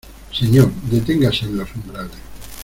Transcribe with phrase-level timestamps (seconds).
[0.39, 2.17] señor, deténgase en los umbrales.